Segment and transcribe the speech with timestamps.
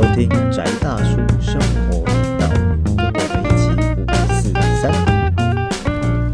[0.00, 2.48] 收听宅大叔生活频道，
[2.96, 3.68] 跟我们一起
[4.00, 4.90] 五四三。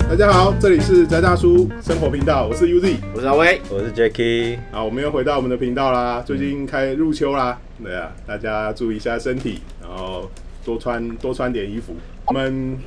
[0.09, 2.95] 大家好，这里是宅大叔生活频道，我是 UZ。
[3.13, 6.23] 我是阿威，我是 Jacky，好，我们又回到我们的频道啦。
[6.25, 10.31] 最近开入秋啦，对啊，大家注意一下身体，然后
[10.65, 11.97] 多穿多穿点衣服。
[12.27, 12.79] 我们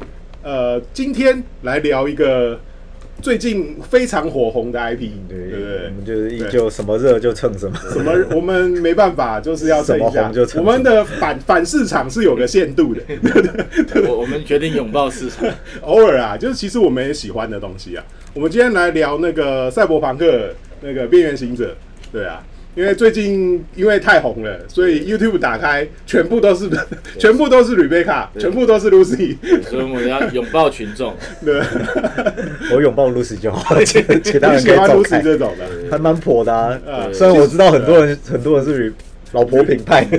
[0.41, 2.57] 呃今天来聊一个
[3.21, 5.59] 最近非常火红的 IP，对对
[5.89, 5.95] 我？
[5.95, 7.77] 们就是依旧什么热就蹭什么。
[7.91, 8.11] 什么？
[8.35, 10.45] 我们没办法，就是要蹭一下红就。
[10.45, 13.01] 蹭我们的反反市场是有个限度的，
[14.07, 15.45] 我我们决定拥抱市场。
[15.81, 18.03] 偶尔啊，就是其实我们也喜欢的东西啊。
[18.33, 21.75] 我们今天来聊那个赛博朋克那个边缘行者，
[22.11, 22.41] 对啊，
[22.79, 26.69] 因为最近因为太红了，所以 YouTube 打开全部都是
[27.19, 29.35] 全部都是 Rebecca，全部都是 Lucy，
[29.69, 31.13] 所以我们要拥抱群众。
[31.43, 31.61] 对，
[32.73, 35.21] 我拥抱 Lucy 就好，其 其他人你喜欢可以走 Lucy 开。
[35.21, 38.93] 这种的，还蛮婆的啊呃，虽然我知道很多人很多人是
[39.33, 40.17] 老婆品派的，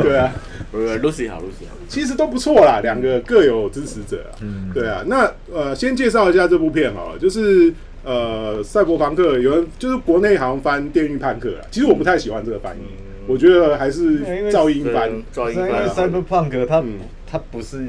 [0.00, 0.32] 对啊，
[0.70, 1.76] 不是 Lucy 好，Lucy 好。
[1.86, 4.40] 其实都不错啦，两个各有支持者啊。
[4.72, 7.70] 对啊，那呃，先介绍一下这部片好了，就是
[8.04, 12.80] 呃，赛博朋克有人就是国内好像翻电狱叛客啊，其实我不太喜欢这个翻译，
[13.26, 15.10] 我觉得还是噪音翻。
[15.32, 16.18] 噪音因为翻好。
[16.20, 16.98] Cyberpunk 它嗯
[17.30, 17.86] 它不是，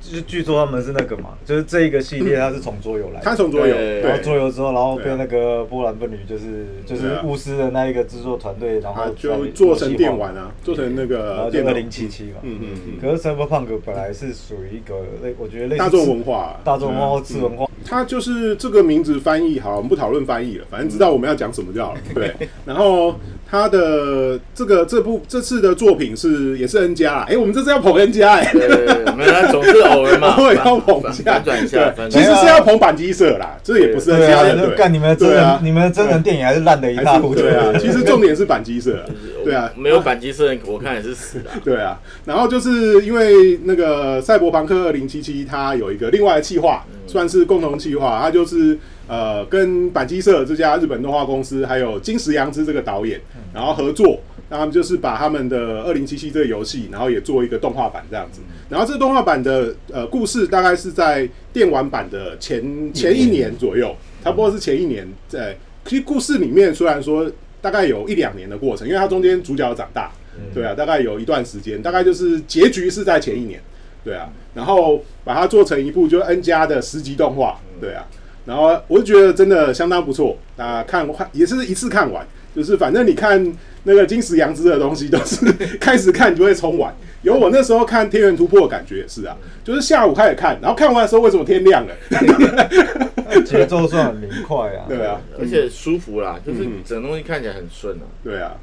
[0.00, 11.70] 就是据说他们是那个嘛，就是这一个系列它是从桌游来的，他从桌游，对然后，桌游之后，然后对啊被那个波兰笨女就是就是巫师的那一个制作团队，然后就做成电玩啊，做成那然个电脑。
[11.70, 12.40] 二零七七嘛。
[12.42, 17.66] 嗯嗯嗯，可是 Cyberpunk 本来是属于一个类，我觉得类似大众文化啊，大众文化次文化。
[17.84, 22.00] 它就是这个名字翻译好，我们不讨论翻译了，反正知道我们要讲什么就好了。
[22.14, 23.14] 对，然后
[23.50, 30.36] 它的这个这部这次的作品是也是 N 加啦，哎，我们这次要捧 N 加哎，对对对，没有，他总是偶尔嘛。
[30.38, 35.54] 偶尔要捧一下，转一下，对，其实是要捧板机社啦，这也不是 N 对啊，加的，就对，干你们的真对啊。
[35.54, 37.40] 人，你们真人电影还是烂的一还塌糊涂。
[37.40, 39.04] 对啊，其实重点是板机社啊，
[39.44, 41.50] 对啊，没有板机社，我看也是死的。
[41.64, 48.78] 对啊，然后就是因为那个赛博朋克二零七七，它有一个另外的计划，算是共同计划，它就是
[49.10, 53.20] 呃跟板机社这家日本动画公司，还有金石阳之这个导演，
[53.52, 58.40] 然后合作，那他们就是把他们的二零七七这个游戏，然后也做一个动画版这样子。
[58.68, 65.56] 然后这个动画版的呃故事大概是在电玩版的前前一年左右，差不多是前一年在。
[65.86, 67.28] 其实故事里面虽然说
[67.60, 70.12] 大概有一两年的过程，因为它中间主角长大，
[70.54, 73.60] 对啊，大概有一段时间，大概就是结局是在前一年，
[74.04, 78.06] 对啊，然后把它做成一部就 N 加的十集动画，对啊，
[78.46, 83.52] 然后我就觉得真的相当不错，啊，看看也是一次看完，就是反正你看
[83.84, 85.46] 那个金石阳之的东西都是
[85.78, 91.94] 开始看你就会冲完，有我那时候看《天元突破》的感觉也是啊， 就是下午开始看，然后看完的时候为什么天亮了？
[93.44, 94.84] 节奏算很明快啊。
[94.88, 98.56] 对啊，而且舒服啦，就是嗯整个东西看起来很顺啊，对啊，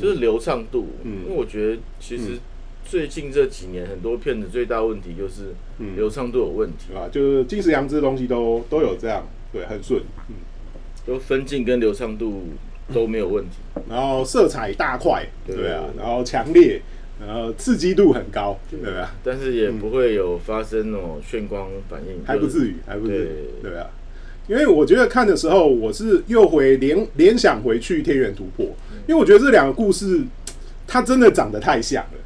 [0.00, 0.88] 就是流畅度。
[1.02, 2.38] 嗯因为我觉得其实
[2.84, 7.08] 最近这几年很多片子最大问题就是嗯流畅度有问题对，吧？
[7.10, 10.34] 就是金石阳之的东西都都有这样，对，很顺，嗯。
[11.06, 12.44] 就分镜跟流畅度
[12.94, 13.56] 都没有问题。
[13.90, 16.80] 然后色彩大块，对对啊，然后强烈，
[17.20, 23.28] 然后刺激度很高，对啊，但是也不会有发生那种眩光反应，还不至于，还不至于，
[23.60, 23.86] 对对啊。
[24.48, 28.64] 因为我觉得看的时候，我是又回联联想回去《天元突破》，
[29.06, 30.22] 因为我觉得这两个故事，
[30.86, 32.18] 它真的长得太像了，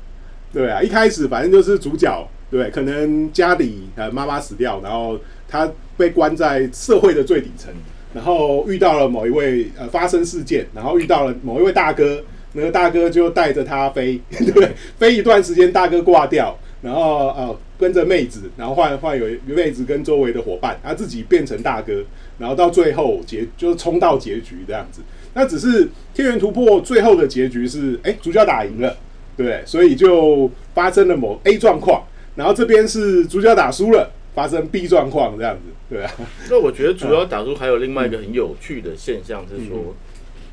[0.52, 0.82] 对啊。
[0.82, 7.72] 一开始反正就是主角，对，可能家里呃妈妈死掉，然后他被关在社会的最底层，
[8.14, 12.22] 然后遇到了某一位呃发生事件，然后遇到了某一位大哥，
[12.52, 22.04] 那个大哥就带着他飞， 对，飞一段时间，大哥挂掉，然后呃跟着妹子，然后换换有有妹子跟周围的伙伴，他自己变成大哥，
[22.38, 25.02] 然后到最后结就是冲到结局这样子。
[25.34, 28.96] 那只是《天元突破》最后的结局是，哎、主角打赢了，
[29.38, 29.62] 对不对？
[29.64, 32.02] 所以就发生了某 A 状况，
[32.34, 36.10] 然后这边是主角打输了，发生 B 状况这样子，对啊，
[36.50, 39.94] 那我觉得主要打输还有另外一个很有趣的现象是说，嗯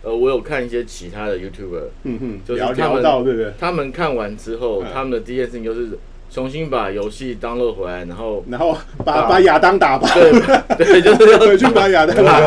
[0.04, 3.52] 呃，我有看一些其他的 YouTuber，嗯哼，就是聊聊他们到对不对？
[3.60, 5.98] 他们看完之后，嗯他们的第一件事情就是
[6.36, 12.42] 重新把游戏 download 回来，然后然后把把亚当打吧，对对，就是要回去把亚当打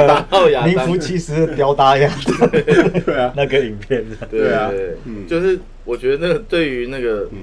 [0.67, 4.05] 名当副其实的吊打亚当，对啊， 那个影片。
[4.31, 4.71] 对对啊
[5.07, 5.27] 嗯。
[5.27, 7.39] 就是我觉得那个对于那个嗯。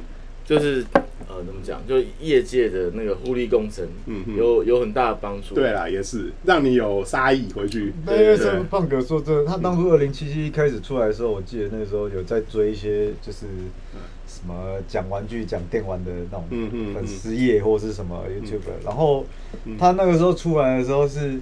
[0.47, 0.85] 就是
[1.27, 5.55] 呃怎么讲，就业界的那个互利共生，嗯哼有有很大的帮助。
[5.55, 13.47] 对啦，也是让你有杀意回去，那因为对是胖哥说真的，他当初二零七七开始出来的时候，我记得那个时候有在追一些就是
[14.35, 14.53] 什么
[14.87, 16.45] 讲玩具、讲电玩的那种
[16.93, 19.25] 粉丝页或是什么 YouTube，然后
[19.79, 21.39] 他那个时候出来的时候是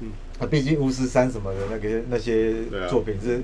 [0.00, 2.52] 嗯，啊，毕竟巫师三什么的那个那些
[2.88, 3.40] 作品是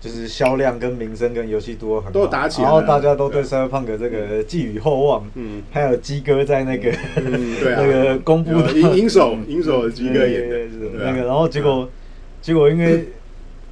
[0.00, 2.10] 就是销量跟名声跟游戏多很好。
[2.12, 3.48] 都打起来然后大家都对对。
[3.48, 5.62] Cyberpunk 这个寄予厚望，嗯。
[5.70, 6.92] 还有鸡哥在那个、
[7.64, 10.56] 那个公布的银银手银手的鸡哥 演的。
[10.98, 11.88] 那个，然后结果
[12.42, 13.08] 结果因为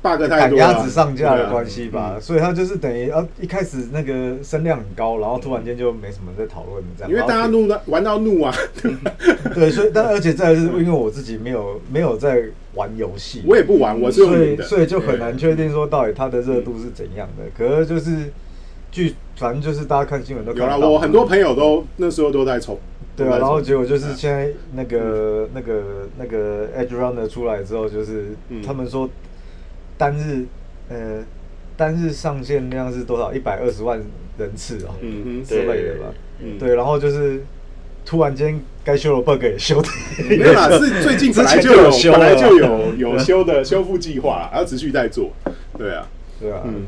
[0.06, 8.54] bug 太赶多了，鸭子上架的关系吧，嗯所以他就是等于啊一开始那个声量很高，然后突然间就没什么在讨论这样，因为大家怒到玩到怒啊，
[9.54, 12.44] 对，所以但而且再来是因为我自己没有没有在
[12.74, 17.44] 玩游戏，我也不玩，我是所以，所以就很难确定说到底它的热度是怎样的。
[17.56, 18.30] 可是就是
[18.90, 22.78] 据反正就是大家看新闻都看有了，我很多朋友都那时候都在冲，
[23.16, 25.82] 对啊，然后结果就是现在那个那个
[26.18, 28.62] 那个 Edge Runner 出来之后，就是嗯。
[28.62, 29.08] 他们说
[29.98, 30.44] 单日
[30.88, 31.22] 呃
[31.76, 33.32] 单日上线量是多少？
[33.32, 34.00] 一百二十万
[34.38, 36.12] 人次哦，嗯嗯之类的吧。
[36.40, 36.58] 嗯。
[36.58, 37.44] 对，然后就是
[38.04, 39.88] 突然间该修的 bug 也修的，
[40.28, 45.32] 没有啦， 是最近本来就之前就有本来就有有修的修复计划，然后持续在做，
[45.76, 46.06] 对啊，
[46.40, 46.86] 对啊，嗯。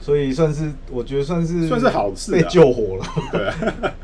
[0.00, 2.36] 所以算是我觉得算是算是好事啊。
[2.36, 3.94] 被救活了，对啊，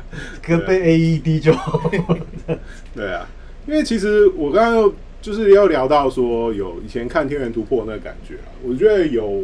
[0.41, 2.17] 跟被 AED 救活。
[2.95, 3.27] 对啊，
[3.67, 9.43] 因为其实我刚刚又就是要聊到说有以前看《天元突破》那个感觉啊，我觉得有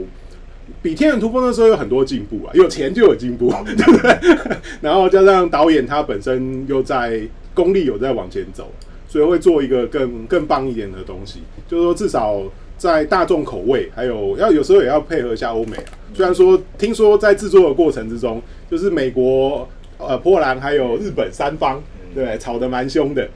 [0.81, 4.57] 比《天元突破》那时候有很多进步啊，有钱就有进步， 对不对？
[4.81, 7.21] 然后加上导演他本身又在
[7.53, 8.71] 功力有在往前走，
[9.07, 12.41] 所以会做一个更更棒一点的东西，就是说至少。
[12.77, 15.89] 在大众口味，还有要有时候也要配合一下欧美啊。
[16.13, 18.39] 虽然说听说在制作的过程之中，
[18.69, 21.81] 就是美国、呃波兰还有日本三方，
[22.25, 23.29] 对吵得蛮凶的，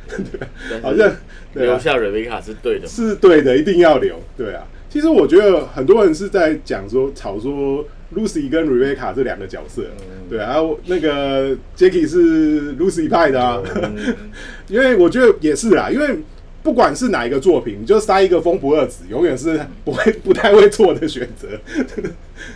[0.81, 1.11] 好像
[1.53, 4.19] 留下瑞贝卡是对的嘛，是对的，一定要留。
[4.35, 7.85] 对啊，其实我觉得很多人是在讲说吵说
[8.15, 10.27] Lucy 跟 Rebecca 这两个角色，嗯。
[10.27, 10.55] 对啊，
[10.87, 14.15] 那个 Jacky 是 Lucy 派的啊，嗯。
[14.67, 16.17] 因为我觉得也是啦，因为
[16.63, 21.47] 不管是哪一个作品，你就塞一个风不二子，永远是不会不太会错的选择。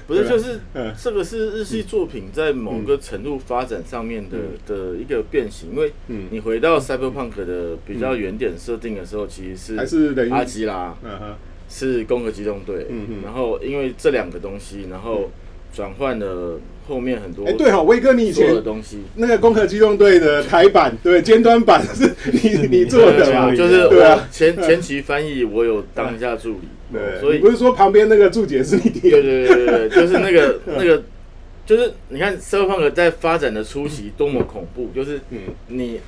[0.08, 0.94] 不是，就是嗯。
[1.02, 6.28] 这个是日系作品在某个程度发展上面的的一个变形，因为嗯。
[6.32, 11.36] 你回到 Cyberpunk 的比较原点设定的时候，其实是还是阿基拉嗯哼，
[11.70, 15.30] 是攻壳机动队嗯嗯，然后因为这两个东西，然后
[15.74, 19.00] 转换了后面很多哎、对哈、威哥，你以做前的东西。
[19.16, 23.54] 那个攻壳机动队的台版，对尖端版是你你 做的吧？
[23.56, 29.22] 就是对啊前前期翻译，我有当一下助理，对，所以不是说旁边那个注解是你对填？
[29.22, 31.04] 对对对对， 就是那个那个，
[31.66, 36.00] 就是你看 Cyberpunk 在发展的初期多么恐怖，就是嗯，你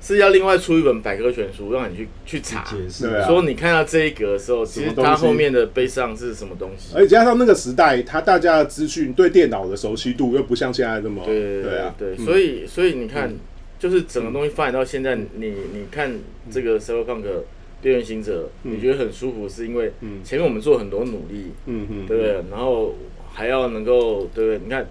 [0.00, 3.08] 是要另外出一本百科全书让你去去查，解释。
[3.08, 3.26] 对啊。
[3.26, 6.94] 说你看到这一格的时候，其实它后面的悲伤是什么东西？
[6.94, 12.24] 而且加上那个时代，他大家的资讯对电脑的熟悉度又不像现在这么，对对啊，对，嗯。
[12.24, 13.30] 所以所以你看，
[13.78, 16.10] 就是整个东西发展到现在，你你看
[16.50, 17.24] 这个 Cyberpunk
[17.82, 20.20] 边缘行者，嗯你觉得很舒服，是因为嗯。
[20.24, 22.32] 前面我们做很多努力，嗯嗯，对不对？
[22.50, 22.94] 然后
[23.32, 24.60] 还要能够，对不对？
[24.64, 24.86] 你看，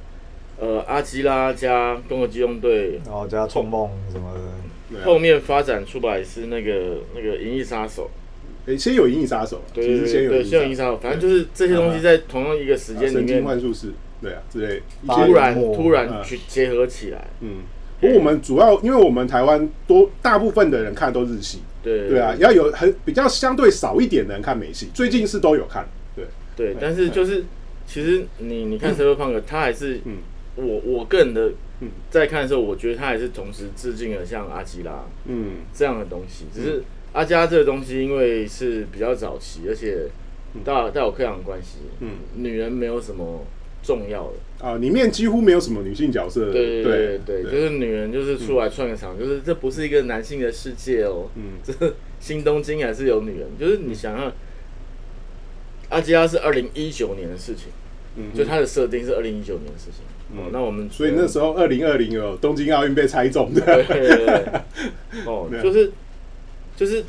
[0.60, 4.40] 呃，阿基拉加攻壳机动队，然后加冲梦什么的，
[5.04, 8.10] 后面发展出来是那个那个银翼杀手，
[8.66, 13.88] 诶先有银翼杀手，对其实对对对，先有银翼先有银翼杀手，反正就是这些东西在同样一个时间里神经面，幻术士，
[14.22, 16.24] 对啊之类，突然突然嗯。
[16.24, 17.64] 去结合起来，嗯。
[18.02, 22.08] 不过我们主要，因为我们台湾多大部分的人看都日系，对。
[22.08, 26.26] 对啊，要有很比较相对少一点的人看美系，最近是都有看，对，
[26.56, 27.44] 对，但是就是
[27.86, 30.20] 其实你你看 Cyberpunk，它还是嗯
[30.60, 31.52] 我我个人的
[31.82, 31.90] 嗯。
[32.10, 35.58] 在看的时候，我觉得他还是同时致敬了像阿基拉嗯。
[35.74, 40.08] 这样的东西，只是阿加这个东西因为是比较早期，而且
[40.64, 42.10] 带带有克洋关系，嗯。
[42.36, 43.46] 女人没有什么
[43.82, 44.66] 重要的。
[44.68, 51.54] 啊，里面几乎没有什么女性角色，对对对对对，就是女人就是出来串个场，就是这不是一个男性的世界哦，嗯。
[51.64, 54.30] 这新东京还是有女人，就是你想想，
[55.88, 57.68] 阿基拉是二零一九年的事情，
[58.18, 60.04] 嗯就它的设定是二零一九年的事情。
[60.36, 64.46] 哦，那我们所以那时候二零二零哦东京奥运被猜中的，对对对对，
[65.26, 65.92] 哦，就是
[66.76, 67.04] 就是，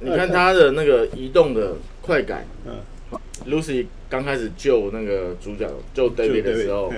[0.00, 2.80] 你看他的那个移动的快感嗯
[3.48, 6.92] ，，Lucy 刚开始救那个主角救 David 的时候，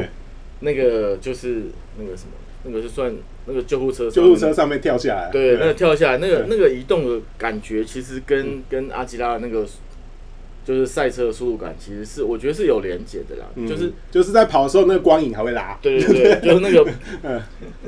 [0.60, 1.64] 那个就是
[1.98, 2.32] 那个什么，
[2.64, 3.14] 那个是算
[3.46, 9.66] 那个救护车救护车上面跳下来，对，那个跳下来，那个那个移动的感觉，其实跟跟阿吉拉的那个
[10.64, 13.44] 就是赛车的速度感，其实是我觉得是有连结的啦。
[13.54, 16.90] 嗯就是就是在跑的时候，那个光影还会拉，对对对， 就是那个
[17.22, 17.42] 嗯，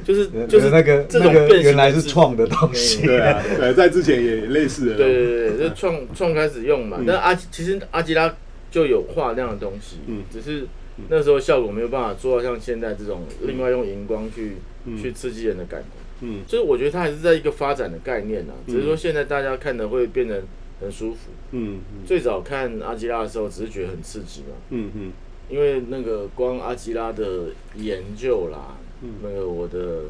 [0.04, 6.99] 就是就就是是那个那个这种变形原来是创的东西，对啊，对，在之前也类似的，对对对，就创创开始用嘛。
[7.00, 7.06] 嗯。
[7.06, 8.35] 但阿其实阿吉拉
[8.71, 10.23] 就有画那样的东西，嗯。
[10.30, 10.66] 只是
[11.09, 15.00] 那时候效果没有办法做到像现在这种另外用荧光去嗯。
[15.00, 15.87] 去刺激人的感觉。
[16.21, 16.40] 嗯。
[16.47, 20.42] 就是我觉得它还是在一个发展的概念啊，只是说现在大家看的会变成
[20.80, 21.30] 很舒服。
[21.52, 22.06] 嗯嗯。
[22.06, 25.12] 最早看阿基拉的时候，只是觉得很刺激嘛，嗯嗯。
[25.49, 27.45] 因为那个光阿基拉的
[27.76, 29.14] 研究啦，嗯。
[29.23, 30.04] 那个我的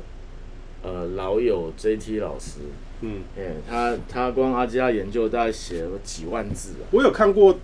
[0.83, 2.61] 呃老友 JT 老师，
[3.03, 7.59] 嗯，哎、他他光阿基拉研究大概写了几万字啊，我有看过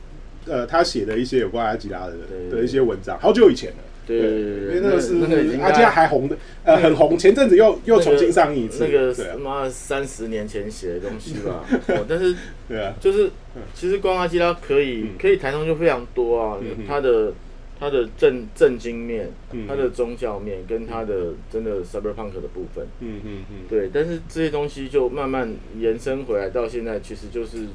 [0.46, 2.58] 呃他写的一些有关阿基拉的对。
[2.58, 3.76] 的一些文章，好久以前了。
[4.06, 7.16] 对对对对，因为那个是那个已经阿基拉还红的，呃，很红。
[7.16, 12.34] 前阵子又又重新上映一次，那个对啊他妈三十年前写的东西吧， 哦，但是
[12.68, 13.30] 对啊，就是
[13.74, 17.32] 其实光阿基拉可以嗯可以谈东西就非常多啊他的
[17.78, 27.66] 他的正正经面嗯，他的宗教面跟他的真的 cyberpunk 的部分，嗯嗯嗯，对，但是这些东西就慢慢延伸回来，到现在其实就是，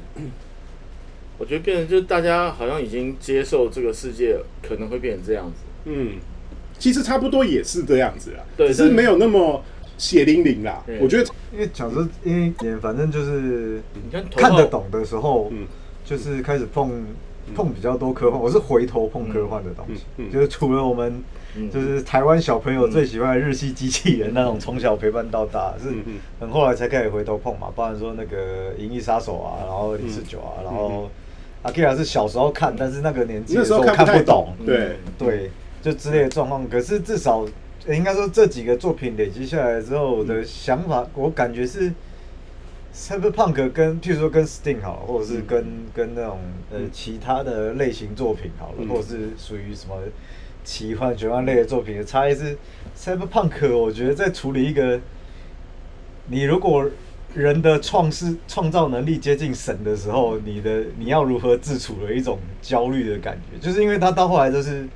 [1.38, 6.12] 我觉得变成就是大家好像已经接受这个世界可能会变成这样子，嗯，
[6.78, 9.62] 其实差不多也是这样子啊，对只是没有那么
[9.96, 10.84] 血淋淋啦。
[11.00, 15.66] 我觉得，因为小时候因为也反正就是你看看得懂的时候，嗯。
[16.04, 17.04] 就是开始碰
[17.54, 18.40] 碰比较多科幻。
[18.40, 20.32] 我是回头碰科幻的东西，嗯嗯嗯。
[20.32, 21.22] 就是除了我们
[21.54, 21.70] 嗯。
[21.70, 26.14] 就是台湾小朋友最喜欢的日系机器人那种，从小陪伴到大，是嗯嗯。
[26.40, 27.70] 很后来才开始回头碰嘛。
[27.76, 31.10] 不然说那个《银翼杀手》啊，然后《李四九》啊，然后
[31.60, 34.54] 阿 Kira 是小时候看，但是那个年纪那时候的时候看不懂。
[34.56, 35.50] 懂，，对，对，
[35.82, 36.68] 就之类的状况。
[36.68, 37.46] 可是至少
[37.86, 41.92] 呃应该说这几个作品累积下来之后，我的想法，我感觉是
[42.94, 46.38] Cyberpunk 跟譬如说跟 Sting 好了，或者是跟、跟那种
[46.72, 48.88] 呃其他的类型作品好了，嗯。
[48.88, 49.96] 或者是属于什么
[50.64, 52.56] 奇幻、玄幻类的作品的差异是
[52.96, 55.00] ，Cyberpunk 我觉得在处理一个
[56.26, 56.90] 你如果
[57.34, 64.86] 人的创世创造能力接近神的时候，你的你要如何自处的一种焦虑的感觉，就是因为他到后来就是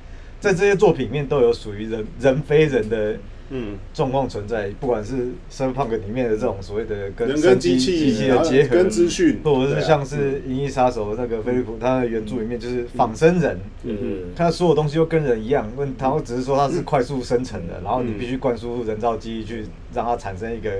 [0.43, 3.15] 在这些作品里面都有属于人人非人的
[3.49, 13.57] 嗯，状况存在，不管是 Cyberpunk 里面的这种所谓的跟人跟生机机器的结合，跟资讯或者是像是《银翼杀手》那个菲利普他的原著里面就是仿生人。
[13.83, 13.97] 嗯。
[14.01, 20.71] 嗯他所有东西都跟人一样，问他只是说他是快速生成的，然后你嗯必须灌输人造记忆去让它产生一个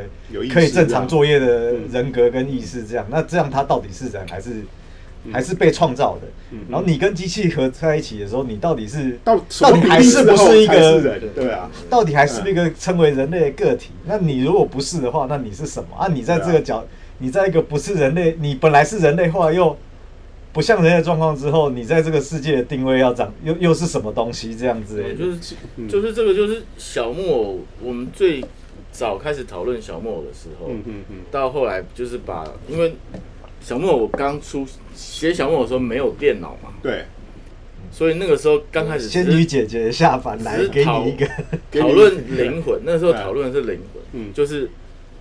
[0.51, 1.83] 可以正常作业的嗯。
[1.89, 4.49] 人格跟意识，这样，那这样他到底是人还是
[5.31, 6.27] 还是被创造的？
[6.51, 11.21] 嗯然后你跟机器合在一起的时候，你到底是到到底还是不是一个人？
[11.33, 13.89] 对啊，到底还是一个称为人类的个体？
[14.05, 16.07] 那你如果不是的话，那你是什么啊？
[16.07, 16.85] 你在这个角，
[17.19, 19.75] 你在一个不是人类，你本来是人类，后来又
[20.51, 24.55] 不像人类状况之后，你在这个世界的定位要长又又是什么东西？
[24.55, 28.43] 这样子，欸，就是嗯就是这个就是小木偶，我们最
[28.91, 32.95] 早开始讨论小木偶的时候，嗯嗯嗯到后来就是把，因为
[33.63, 37.05] 小莫，我刚出写小木偶的时候没有电脑嘛，对，
[37.91, 41.27] 所以那个时候刚开始仙女姐姐下凡来只是讨给你一个，
[41.81, 44.33] 讨论灵魂，那时候讨论的是灵魂，嗯。
[44.33, 44.69] 就是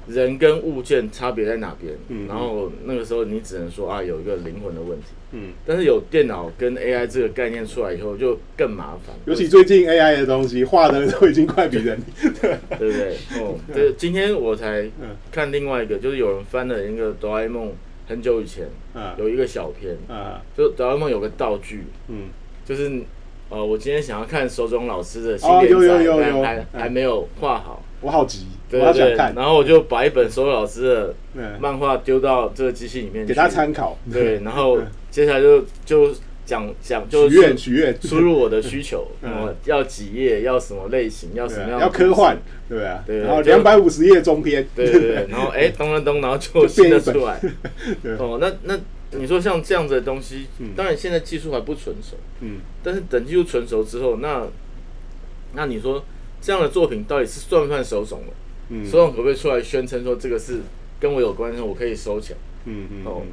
[0.09, 2.27] 人跟物件差别在哪边，嗯。
[2.27, 11.97] 然后那个时候你只能说啊有一个灵魂的问题，嗯，但是有电脑跟 AI 这个概念出来以后就更麻烦，尤其最近 AI 的东西画的都已经快比人，
[12.41, 13.17] 对， 对不对？
[13.41, 15.15] 哦， 对，今天我才嗯。
[15.31, 17.73] 看另外一个，就是有人翻了一个哆啦 A 梦，
[18.06, 22.28] 很久以前啊有一个小片，啊就哆啦 A 梦有个道具，嗯。
[22.64, 22.90] 就是
[23.49, 26.66] 呃，我今天想要看手冢老师的新连载，有有有但还嗯。
[26.80, 29.16] 还没有画好，我好急，我对对。
[29.16, 36.14] 然后我就把一本手冢老师的嗯，漫画丢到这个机器里面给他参考，对， 然后嗯接下来就就
[36.45, 42.37] 讲讲就许愿许愿，输入我的需求， 嗯我要几页，要什么类型，要什么样要科幻，
[42.69, 47.41] 对啊，对然后就两百五十页中篇，对对对，然后哎，咚咚咚，然后就变一本的出来。
[48.19, 48.79] 哦，那那
[49.19, 54.47] 你说像这样子的东西嗯，当然现在技术还不纯熟，嗯但是等技术纯熟之后，那
[55.55, 56.05] 那你说
[56.41, 58.33] 这样的作品到底是算不算手冢了？
[58.71, 60.61] 嗯手冢可不可以出来宣称说这个是
[60.99, 62.39] 跟我有关系，我可以收起来？
[62.65, 63.27] 嗯嗯哦嗯，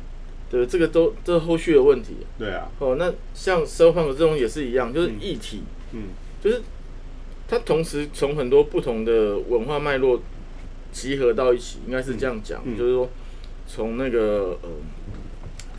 [0.49, 2.17] 对，这个都这是后续的问题。
[2.39, 5.21] 对啊，哦，那像 e p u n 这种也是一样，就是嗯。
[5.21, 5.61] 议题，
[5.93, 6.03] 嗯。
[6.43, 6.61] 就是
[7.47, 10.21] 它同时从很多不同的文化脉络
[10.91, 12.75] 集合到一起，应该是这样讲，嗯。
[12.75, 12.77] 嗯。
[12.77, 13.09] 就是说
[13.67, 14.69] 从那个呃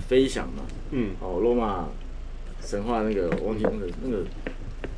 [0.08, 0.62] 飞翔嘛，
[0.92, 1.10] 嗯。
[1.20, 1.88] 哦，罗马
[2.60, 4.22] 神话那个我忘记那个那个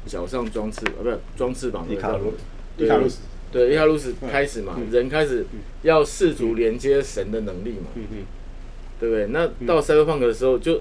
[0.05, 2.35] 脚上装翅膀，啊，不是装翅膀伊卡鲁
[2.77, 4.29] 对伊卡鲁斯，对，伊卡鲁斯嗯。
[4.29, 5.47] 开始嘛，嗯人开始
[5.83, 8.19] 要试图连接神的能力嘛，嗯嗯
[9.03, 9.27] 对不对？
[9.27, 10.81] 那到 Cyberpunk 的时候，就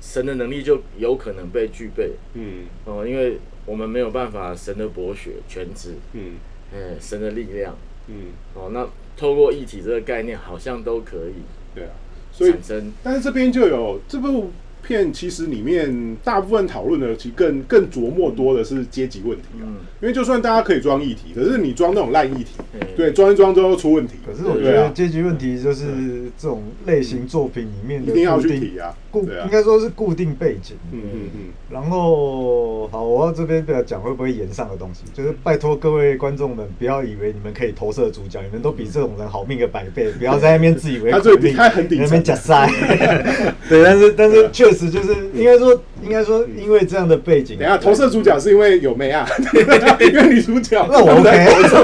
[0.00, 2.12] 神的能力就有可能被具备。
[2.32, 2.64] 嗯。
[2.86, 6.36] 哦，因为我们没有办法神的博学全知，嗯。
[6.72, 7.76] 哎，神的力量。
[8.08, 8.88] 嗯，哦，那
[9.18, 11.42] 透过一体这个概念，好像都可以
[11.74, 11.90] 对啊，
[12.32, 14.50] 所以产生，但是这边就有这部
[14.86, 19.64] 片其实里面大部分讨论的，其实更更琢磨多的是阶级问题啊。
[19.66, 24.16] 嗯因为就算大家可以装议题，可是你装那种烂议题，嗯对，装一装之后出问题。
[24.24, 28.94] 可是我觉得阶级问题就是这种类型作品里面的一定要去提啊。
[29.10, 30.76] 固啊应，该说是固定背景。
[30.92, 31.40] 嗯嗯嗯，
[31.70, 42.68] 然后好，我要这边不要讲会不会延上的东西，就是拜托各位观众们不要以为你们可以投射主角，你们都比这种人好命个百倍，不要在那边自以为 他最他很底层在那边假塞。
[43.70, 49.26] 对，但是但是确实就是应该说应该说因为这样的背景，等下投射主角是因为有梅啊，
[50.00, 51.28] 因为女主角那我 OK，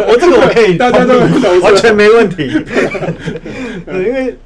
[0.08, 1.18] 我这个我可以，大家都
[1.60, 2.50] 完全没问题。
[3.86, 4.36] 对，因为，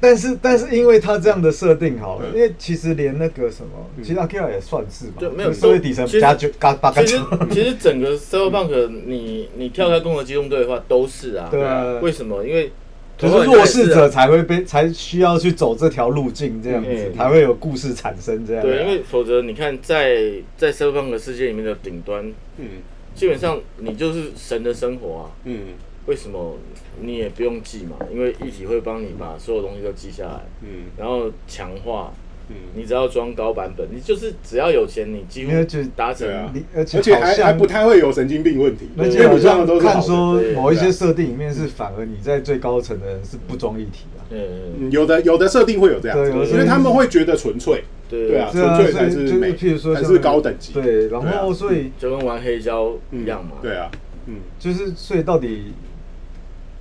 [0.00, 2.36] 但是但是因为他这样的设定好了，嗯。
[2.36, 12.44] 因为其实连那个什么，其实阿 Kira 也算是嘛，就没有社会底层其实加九加八个其实九，其实整个 Cyberpunk 你你跳开共和机动队的话都是啊，对啊，为什么？
[12.44, 12.72] 因为
[13.18, 18.62] 就是弱势者才会被才需要去走这条路径，这样子嗯才会有故事产生，这样。
[18.62, 22.66] 对，因为否则你看在在 Cyberpunk 世界里面的顶端，嗯
[23.14, 25.30] 基本上你就是神的生活啊。
[25.44, 25.58] 嗯
[26.06, 26.56] 为什么
[27.00, 27.96] 你也不用记嘛？
[28.12, 32.12] 因为一体会帮你把所有东西都记下来，嗯然后强化。
[32.48, 36.28] 嗯，你只要装高版本，你就是只要有钱，你几乎就达成
[36.74, 39.86] 而且而且还还不太会有神经病问题，而且好像都是。
[39.86, 43.06] 看说某一些设定里面是反而你在最高层的。
[43.06, 44.24] 人是不装一体的。
[44.30, 44.38] 嗯，
[44.80, 48.28] 嗯有的有的设定会有这样，对因为他们会觉得纯粹，对。
[48.28, 50.72] 对啊，纯粹所以就是才美，譬如说才是高等级。
[50.72, 53.52] 对，然后所以就跟玩黑胶一样嘛。
[53.62, 53.88] 对啊，
[54.26, 54.36] 嗯。
[54.58, 55.72] 就是所以到底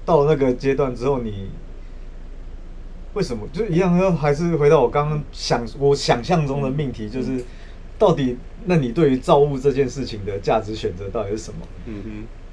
[0.04, 1.50] 到那个阶段之后，你
[3.16, 3.98] 为什么就一样？
[3.98, 7.44] 要还是回到我刚刚想我想象中的命题，就是
[7.98, 11.66] 到底那你对于造物这件事情的价值选择到底是什么？
[11.88, 12.10] 嗯哼，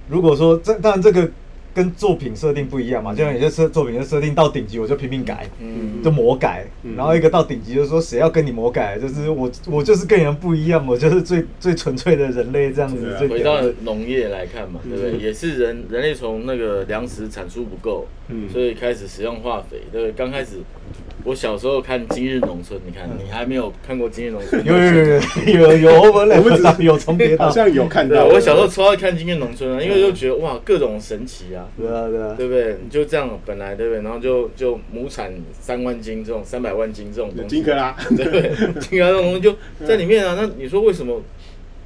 [0.09, 1.31] 如果说这当然这个
[1.75, 6.03] 跟作品设定不一样嘛，就像有些设作品就设定到顶级我就拼命改，嗯。
[6.03, 6.95] 就魔改，嗯。
[6.97, 15.13] 然后一个到顶级就是说谁要跟你魔改，就是我我就是跟人不一样，我就是最最纯粹的人类这样子啊，回到农业来看嘛，对不对？
[15.13, 18.49] 嗯也是人人类从那个粮食产出不够，嗯。
[18.51, 19.79] 所以开始使用化肥。
[19.93, 20.57] 对不对，刚开始
[21.25, 24.61] 我小时候看《今日农村》，你看你还没有看过《今日农村》？
[24.67, 28.25] 有有有有有我们只到有重叠到好，像有看到。
[28.25, 32.77] 我小时候超爱看《今日农村》啊，因为就觉得哇，各种神奇啊，对啊对啊，对不对？
[32.83, 34.03] 你就这样本来对不对？
[34.03, 38.51] 然后就就亩产三万斤这种三百万斤这种东西，金克拉，对不对？
[38.81, 39.55] 金克拉这种东西就
[39.87, 40.37] 在里面啊。
[40.37, 41.23] 那你说为什么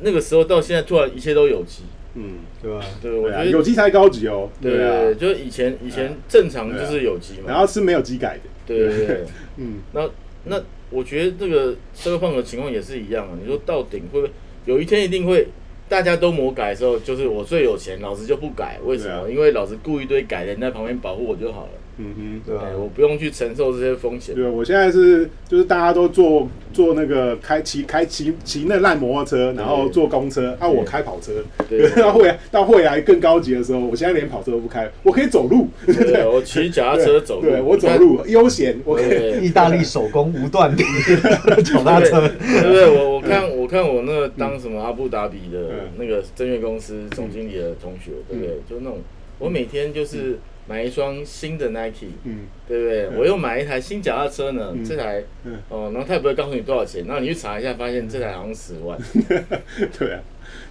[0.00, 1.82] 那个时候到现在突然一切都有机？
[2.14, 2.80] 嗯，对吧？
[3.02, 9.24] 对，我对啊，觉得有机才高级哦，对啊，对，就以前以前正常就是有机嘛，然后是没有机改的，对对对。
[9.58, 10.08] 嗯那
[10.44, 13.38] 那我觉得这个社会胖的情况也是一样啊。
[13.40, 14.32] 你说到顶会不会
[14.64, 15.46] 有一天一定会
[15.88, 19.14] 大家都魔改的时候，就是我最有钱，老子就不改，为什么？
[19.14, 22.40] 啊因为老子雇一堆改的人在旁边保护我就好了，嗯哼。
[22.46, 24.34] 对我不用去承受这些风险。
[24.34, 31.32] 对，我现在是就是大家都坐坐那个开骑开骑骑那烂摩托车，然后坐公车，啊，我开跑车。
[31.68, 35.68] 对 到未来到未来更高级的时候，我现在连跑车都不开，我可以走路。
[35.86, 39.46] 对，我骑脚踏车走路，对我走路悠闲，我可以。
[39.46, 40.82] 意大利手工无断臂
[41.62, 42.88] 脚踏对车，对不对？
[42.90, 48.54] 我我看我看我那个当什么阿布达比的嗯那个证券公司总经理的同学，对不对？
[48.68, 48.98] 就那种
[49.38, 53.06] 我每天就是买一双新的 Nike，嗯，对不对？
[53.06, 58.98] 嗯我又买一台新脚踏车呢，嗯这台嗯哦，然后他也不会告诉你多少钱，然后你去查一下，发现这台好像十万。
[59.98, 60.20] 对啊。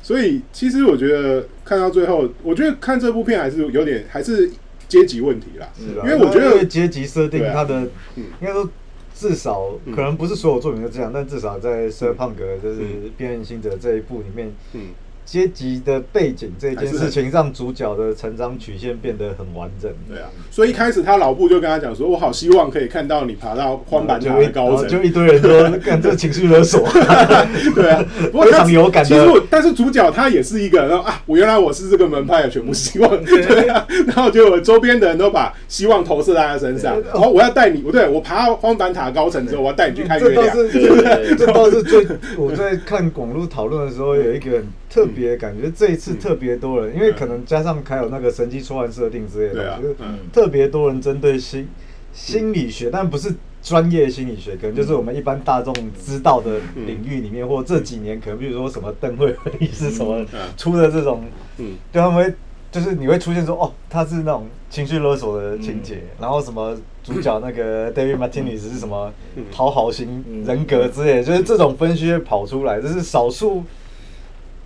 [0.01, 4.49] 所以其实我觉得看到最后，我觉得看这部片还是有点还是
[4.87, 5.67] 阶级问题啦。
[5.77, 7.81] 是啊因为我觉得阶级设定它的
[8.15, 8.69] 嗯应该说。
[9.17, 14.89] 至少可能不是所有作品都这样，但至少在《奢胖哥》就是《嗯边缘行者》这一部里面，嗯，
[15.25, 19.91] 阶级的背景这件事情让主角的成长曲线变得很完整。
[20.07, 20.29] 对啊。
[20.51, 26.87] 所以一开始他老布就跟他讲说：“我好希望可以看到你爬到荒坂塔的高层。”就一堆人说：“干这情绪勒索。
[27.73, 42.05] 对啊，不过非他常有感的其实我，但是主角他也是一个，然后啊，我原来我是这个门派的全部希望， 对啊，然后就周边的人都把希望投射在他身上，然后我要带你，不对，我爬到荒坂塔高层之后，我要带你去看月亮， 这倒是，这倒是最
[42.37, 50.19] 我在看广路讨论的时候有一个很特别感觉，这一次特别多人，因为可能加上还有那个神机出案设定之类的就是嗯。
[50.31, 51.67] 特别多人针对心
[52.13, 61.25] 心理学，但不是专业心理学，可能就是我们一般大众知道的领域里面，或这几年可能比如说什么邓慧文是什么嗯出的这种，
[61.57, 61.73] 嗯。
[61.91, 62.33] 对他们会
[62.71, 69.43] 就是你会出现说哦，他是那种情绪勒索的情节，然后什么主角那个 David Martinez 是什么嗯。
[69.51, 73.61] 讨好型人格之类的，就是这种分析会跑出来，这是少数。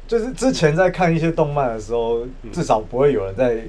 [0.09, 3.59] 就是之前在看一些动漫的时候，至少不会有人在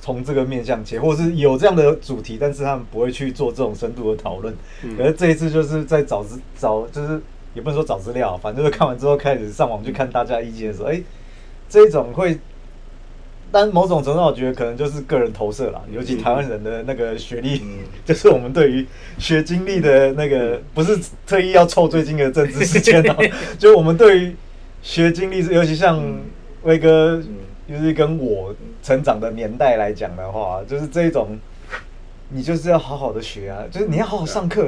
[0.00, 4.54] 从这个面向切，或是有这样的主题，但是他们不会去做这种深度的讨论。
[4.84, 7.20] 嗯可是这一次就是在找资找，就是
[7.52, 11.02] 也不能说找资料，反正就是看完之后开始上网去看大家意见的时候，哎、
[11.68, 12.38] 这种会。
[13.50, 23.16] 但某种程度，上，我觉得可能就是个人投射啦，尤其台湾人的那个学历，嗯 就是我们对于学经历的那个，不是特意要凑最近的政治事件哦、
[23.58, 24.36] 就我们对于
[24.88, 26.02] 学经历是，尤其像
[26.62, 27.22] 威哥，
[27.68, 31.38] 就是跟我成长的年代来讲的话，就是这一种，
[32.30, 34.62] 你就是要好好的学啊，就是你要好好上课，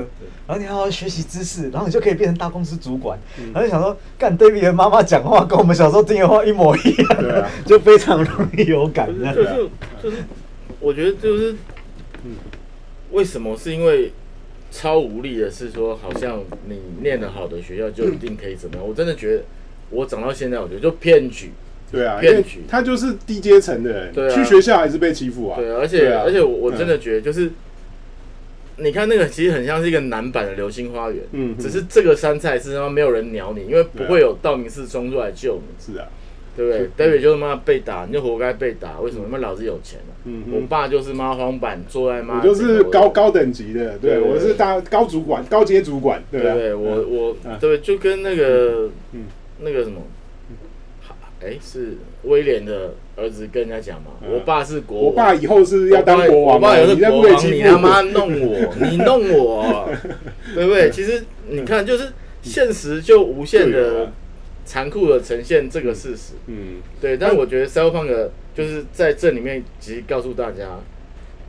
[0.46, 3.18] 然后你要好好学习知识，然后你就可以变成大公司主管。
[3.54, 9.24] 然后就想说，干 David 的妈妈讲话跟我们小时候听的话一模一对样啊，就非常容易有感就。
[9.24, 9.70] 是就是
[10.02, 10.16] 就是，
[10.80, 11.56] 我觉得就是，
[13.10, 14.12] 为什么是因为
[14.70, 18.86] 超无力的是说，好像你念的好的学校就一定可以怎么样？
[18.86, 19.44] 我真的觉得，
[19.90, 21.50] 我长到现在，我觉得就骗局。
[21.92, 24.34] 对啊，骗局他就是低阶层的人，对啊。
[24.34, 25.58] 去学校还是被欺负啊。
[25.58, 26.22] 对，而且、啊。
[26.24, 27.00] 而且我我真的嗯。
[27.00, 27.50] 觉得就是。
[28.82, 36.06] 你看那个，其实很像是一个男版的《流星花园》，嗯只是这个山菜是他妈没有人鸟你，因为不会有道明寺冲出来救你，是啊，
[36.56, 39.26] 对不对？David 就是妈被打，你就活该被打，为什么？
[39.26, 40.16] 因为老子有钱啊！
[40.24, 44.20] 嗯我爸就是妈黄板坐在妈，我就是高高等级的，对对。
[44.20, 46.54] 我是大高主管、高阶主管，对啊。
[46.54, 47.58] 对对，我我嗯。
[47.60, 49.24] 对，就跟那个嗯
[49.62, 50.00] 那个什么，
[51.42, 58.00] 哎，是威廉的儿子跟人家讲嘛，嗯我爸是国王，我爸以后是要当国王啊，我爸也你是国王，你他妈？
[58.02, 59.88] 弄我，你弄我，
[60.54, 60.90] 对不 对？
[60.90, 64.12] 其实你看，就是现实就无限的啊
[64.64, 66.34] 残酷的呈现这个事实。
[66.46, 70.78] 嗯，对，但我觉得 Cyberpunk 就是在这里面，其实告诉大家，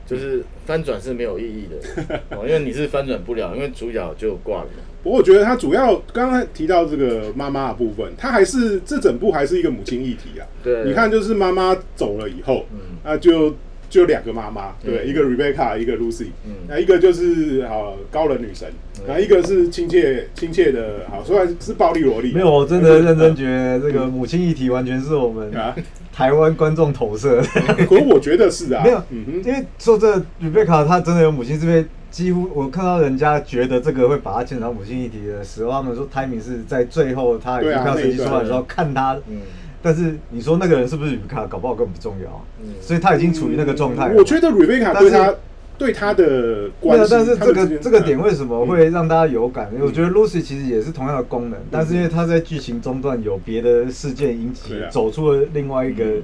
[0.07, 4.83] 就是翻转是没有意义的 哦，因为你是翻转不了，因为主角就挂了嘛。
[5.03, 10.45] 不过我觉得他主要刚刚提到这个妈妈的部分，他还是这整部还是一个母亲议题啊。
[10.63, 12.79] 对，你看，就是妈妈走了以后，嗯。
[13.03, 13.55] 啊，就
[13.89, 15.07] 就两个妈妈，对，嗯。
[15.07, 16.53] 一个 Rebecca，一个 Lucy，嗯。
[16.67, 18.69] 那一个就是好高冷女神，
[19.07, 25.75] 然后一个是亲切亲切的，好，虽然是暴力萝莉，没有，我真的认真觉得这个母亲议题完全是我们啊，
[26.13, 27.43] 台湾观众投射的。
[27.85, 39.17] 可我觉得是啊，没有嗯因为说这个 Rebecca 她真的有母亲，这边几乎我看到人家觉得这个会把她牵扯到母亲议题的时候，他们说 timing 是在最后他已经对啊快要成绩出来的时候看他。
[39.29, 39.39] 嗯
[39.83, 44.13] 但是你说那个人是不是 Rebecca，搞不好根本不重要，嗯所以他已经处于那个状态了。
[44.15, 45.33] 我觉得 Rebecca 对他
[45.81, 49.71] 对他的对关系，，啊但是这个这个点为什么会嗯让大家有感？
[49.81, 56.21] 我觉得 Lucy 其实也是同样的功能，但是因为她在剧情中段有别的事件引起走出了另外一个嗯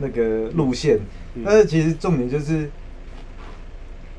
[0.00, 0.98] 那个路线
[1.36, 1.44] 嗯。
[1.46, 2.68] 但是其实重点就是，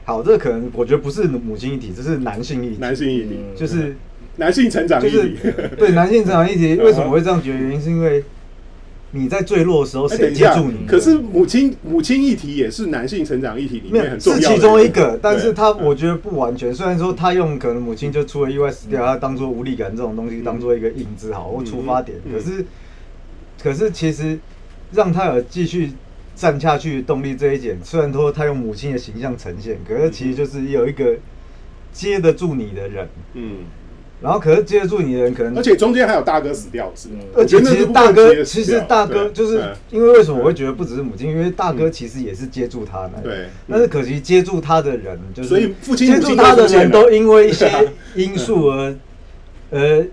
[0.06, 3.98] 好，这个可能我觉得不是母亲一体，这是男性一体，男性一体，嗯就是
[4.38, 5.40] 男性成长就是议题。
[5.78, 7.60] 对男性成长议题， 嗯为什么会这样觉得？
[7.60, 8.24] 原因是因为
[9.12, 15.54] 你在最弱的时候，哎，谁接住你？，可是母亲母亲议题也是男性成长议题里面很重要的是其中一个，但是对。
[15.54, 16.74] 他我觉得不完全。
[16.74, 22.34] 虽然说他用可能母亲就出了意外死掉，他当做无力感这种东西当做一个引子好或出发点，嗯。
[22.34, 22.66] 可是
[23.64, 24.40] 可是其实
[24.92, 25.92] 让他有继续
[26.36, 31.18] 站下去的动力这一点，虽然说他用母亲的形象呈现，可是其实就是有一个
[31.92, 33.58] 接得住你的人，嗯，
[34.22, 43.46] 然后可是接得住你的人可能而且中间还有大哥死掉是，吗而且其实大哥，其实大哥就是嗯因为为什么我会觉得不只是母亲，因为大哥其实也是接住他的，对。
[43.70, 47.70] 但是可惜接住他的人，就是所以父亲接住他的人都因为一些
[48.16, 48.96] 因素而
[49.70, 50.04] 呃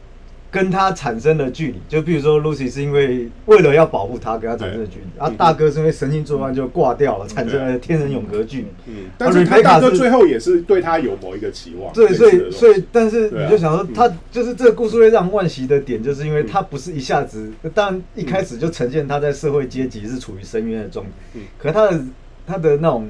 [0.51, 5.21] 跟他产生的距离，就比如说 Lucy 是因为为了要保护他跟他产生了距离，对。
[5.27, 8.67] 啊大哥是因为神经作乱就挂掉了，产生了天人永隔距离。
[8.87, 22.05] 嗯，但是他大哥最后也是对他有某一个期望，对，所以所以，但是你就想说，他就是这个故事会让万喜的点，就是因为他不是一下子，但一开始就呈现他在社会阶级是处于深渊的状态嗯，可他的
[22.47, 23.09] 他的那种，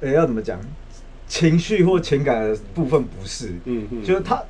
[0.00, 0.58] 呃，要怎么讲，
[1.26, 4.04] 情绪或情感的部分不是，嗯嗯。
[4.04, 4.42] 就是他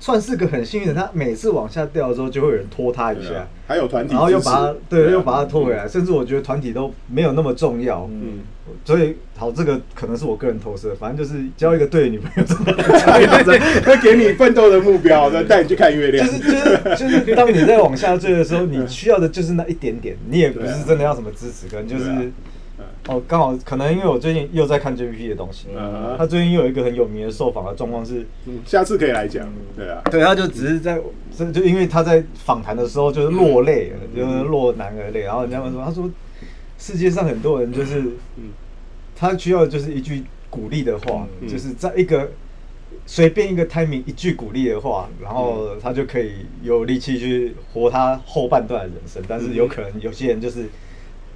[0.00, 5.10] 算是个很幸运的，他每次往下掉的时候，就会有人拖他一下还有团体，然后又把他对啊。
[5.10, 8.40] 又把他拖回来，甚至我觉得团体都没有那么重要，嗯，
[8.84, 12.44] 所以好，这个可能是我个人投射，反正就是交一个对的女朋友，
[13.84, 16.40] 会 给你奋斗的目标，再带你去看月亮，就是
[16.98, 22.04] 就是就是，当你在往下坠的时候，你需要的就是那一点点，你也不是真的要什么支持，可能就是
[23.06, 30.98] 哦，刚好可能因为我最近又在看 JPP 的东西，嗯他最近又有一个很有名的受访的状况是，嗯下次可以来讲，对啊，对，他就只是在，
[31.36, 36.10] 是就因为他在访谈的时候就是落泪了，就是落男儿泪，然后人家问说，他说
[36.78, 38.00] 世界上很多人就是，
[38.36, 38.50] 嗯。
[39.16, 41.46] 他需要的就是一句鼓励的话，嗯。
[41.46, 42.32] 就是在一个
[43.06, 49.22] 随便一个 timing 一句鼓励的话，然后他就可以有力气去活他后半段的人生。
[49.28, 50.68] 但是有可能有些人就是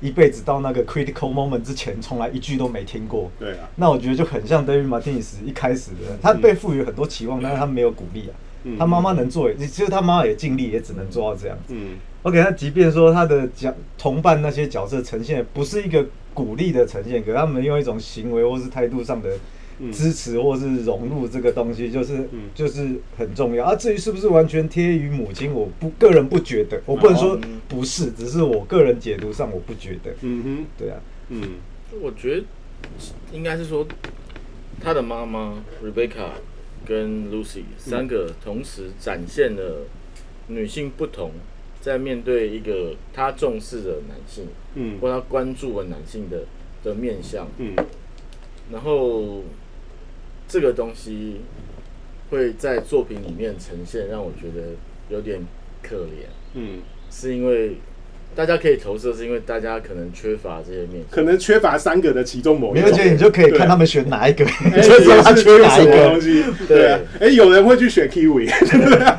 [0.01, 3.31] 一辈子到那个 critical moment 之前，从来一句都没听过。
[3.39, 8.35] 对啊，那我觉得就很像 David Martinez 一开始的，他被赋予很多期望，但是他没有鼓励啊。
[8.65, 11.73] 嗯他妈妈能做，其实他妈妈也尽力，也只能做到这样子。
[11.75, 19.41] 嗯 OK，那即便说他的角同伴那些角色呈现不是一个鼓励的呈现，可他们用一种行为或是态度上的嗯
[19.93, 22.51] 支持或是融入这个东西，就是、嗯。
[22.55, 23.65] 就是很重要。
[23.65, 27.39] 啊，至于是不是完全贴于母亲，我不个人不觉得，我不能说
[27.69, 30.13] 不是，只是我个人解读上我不觉得。
[30.23, 31.43] 嗯哼，对啊，嗯。
[32.03, 32.45] 我觉得
[33.33, 33.87] 应该是说，
[34.81, 36.31] 他的妈妈 Rebecca
[36.85, 39.87] 跟 Lucy 三个同时展现了
[40.49, 41.31] 女性不同，
[41.81, 44.99] 在面对一个她重视的男性，嗯。
[45.01, 46.45] 或她关注的男性的
[46.83, 47.75] 的面相，嗯。
[48.71, 49.43] 然后
[50.49, 51.43] 这个东西
[52.31, 54.69] 会在作品里面呈现，让我觉得
[55.09, 55.41] 有点
[55.83, 56.81] 可怜，嗯，
[57.11, 57.77] 是因为
[58.35, 61.11] 大家可以投射，是因为大家可能缺乏这些面相。
[61.11, 66.21] 可能缺乏三个的其中某一个，没有且你就可以看他们选哪一个， 哎， 就知道他缺哪一什么东。
[66.21, 66.87] 西，对。
[66.93, 68.45] 啊，哎，有人会去选 Kiwi，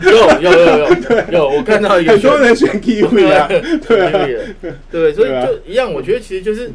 [0.02, 3.48] 有有有有有，我看到一个很多人选 Kiwi 啊，
[3.88, 4.26] 对啊，
[4.62, 6.72] 对对，所以对啊就一样，我觉得其实就是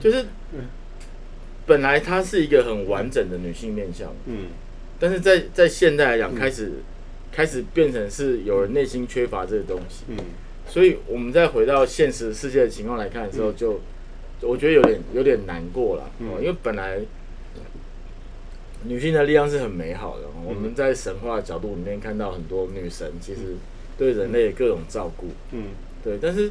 [0.00, 0.24] 就是
[1.66, 4.46] 本来她是一个很完整的女性面相，嗯。
[4.98, 6.72] 但是在在现代来讲，开始
[7.32, 10.16] 开始变成是有人内心缺乏这个东西，嗯。
[10.68, 13.80] 所以我们再回到现实世界的情况来看的时候，就
[14.40, 16.28] 我觉得有点有点难过了，嗯。
[16.28, 16.98] 哦，因为本来
[18.84, 23.56] 女性的力量是很美好的，哦我们在神话的角度里面看到很多女神其实
[23.96, 25.66] 对人类各种照顾，嗯。
[26.04, 26.50] 对，但是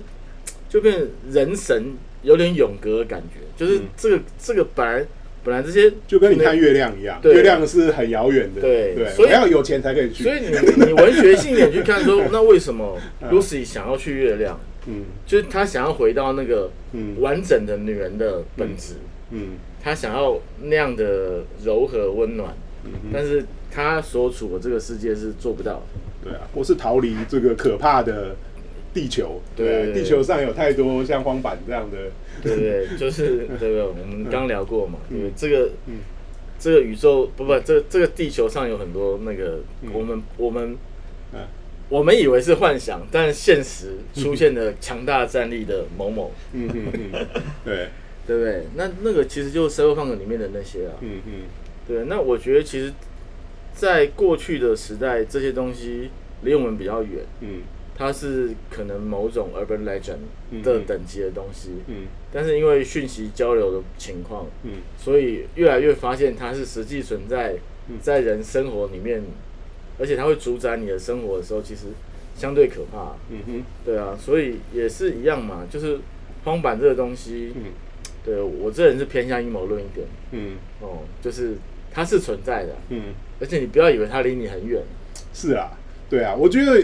[0.69, 3.81] 就变人神有点永隔的感觉，就是嗯。
[3.97, 5.05] 这个这个本来
[5.43, 12.97] 本来这些就跟你看月亮一样，月亮是很遥远的，对，对所以我要有钱才可以去，所以你你文学性一点去看说，那为什么
[13.31, 14.59] Lucy 想要去月亮？
[14.87, 15.05] 嗯。
[15.25, 17.15] 就是她想要回到那个嗯。
[17.19, 18.95] 完整的女人的本质，
[19.31, 19.57] 嗯。
[19.83, 22.55] 她想要那样的柔和温暖，
[22.85, 25.81] 嗯但是她所处的这个世界是做不到的。
[26.23, 28.35] 对啊，或是逃离这个可怕的
[28.93, 31.97] 地球，对地球上有太多像荒坂这样的，
[32.43, 32.97] 对不对？
[32.97, 33.81] 就是对不对？
[33.83, 35.31] 我们刚聊过嘛，对不对？
[35.35, 35.99] 这个嗯
[36.59, 40.77] 这个宇宙不不，这这个地球上有很多那个嗯我们我们
[41.33, 41.39] 嗯
[41.89, 47.27] 我们以为是幻想，但现实出现的强大战力的某某，嗯嗯嗯，
[47.65, 47.87] 对，
[48.25, 48.63] 对不对？
[48.75, 51.31] 那那个其实就是 Cyberpunk 里面的那些啊，嗯嗯
[51.87, 52.05] 对。
[52.05, 52.93] 那我觉得其实，
[53.73, 56.09] 在过去的时代，这些东西
[56.43, 57.61] 离我们比较远，嗯
[58.01, 60.17] 它是可能某种 urban legend
[60.49, 62.07] 嗯的等级的东西，嗯。
[62.33, 64.71] 但是因为讯息交流的情况，嗯。
[64.97, 67.55] 所以越来越发现它是实际存在
[67.89, 67.99] 嗯。
[68.01, 69.21] 在人生活里面，
[69.99, 71.89] 而且它会主宰你的生活的时候，其实
[72.35, 73.15] 相对可怕。
[73.29, 73.63] 嗯哼。
[73.85, 75.99] 对啊，所以也是一样嘛，就是
[76.43, 77.65] 荒坂这个东西，嗯。
[78.25, 80.07] 对我这人是偏向阴谋论一点。
[80.31, 80.53] 嗯。
[80.79, 81.53] 哦，就是
[81.91, 84.81] 它是存在的，嗯，而且你不要以为它离你很远，
[85.33, 85.77] 是啊，
[86.09, 86.83] 对啊，我觉得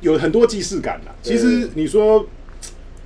[0.00, 1.14] 有很多既视感啦。
[1.22, 2.26] 其实你说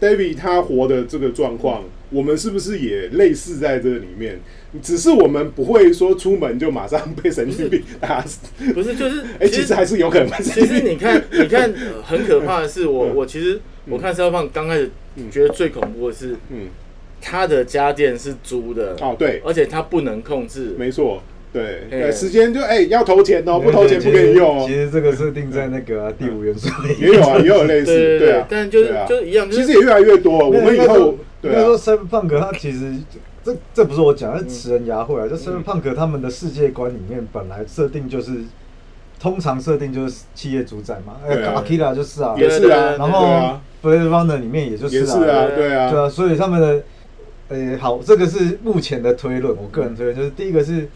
[0.00, 4.40] David 他活的这个状况，我们是不是也类似在这里面？
[4.82, 8.40] 只是我们不会说出门就马上被神经病打死。
[8.74, 10.66] 不是就是 哎、其实还是有可能其。
[10.66, 16.66] 实你看，你看，呃很可怕的是 我，嗯我其实我看《消放》刚开始嗯觉得最恐怖的是，嗯，
[17.20, 21.22] 他的家电是租的，哦，对，而且他不能控制，没错，
[21.54, 24.64] 对，时间就哎、要投钱哦，不投钱不可以用哦。
[24.66, 30.50] 其实这个设定在那个啊、第五元素里也有啊，也有类似，对啊，但就是啊就是一样，就是其实也越来越多。
[30.50, 32.94] 我们以后对该说 Cyberpunk 它其实
[33.44, 35.28] 这这不是我讲，是词人牙慧啊。
[35.28, 38.32] 就 Cyberpunk 他们的世界观里面本来设定就是，
[39.20, 41.18] 通常设定就是企业主宰嘛。
[41.24, 46.82] 哎，Akira 就是啊，也是啊，然后对啊，Blade Runner 里面也就是啊，对啊，对对啊，啊，所以他们的，
[47.48, 50.88] 呃，好，这个是目前的推论，我个人推论就是第一个是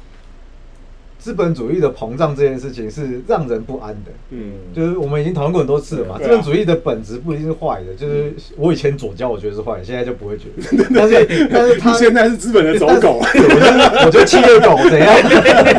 [1.18, 4.12] 资本主义的膨胀这件事情是让人不安的。
[4.30, 10.86] 嗯，就是我们已经讨论过很多次了嘛，资本主义的本质不一定是坏的，就是我以前左交我觉得是坏的，现在就不会觉得。
[10.94, 15.14] 但是但是他现在是资本的走狗，对我就是我觉得企业狗怎样？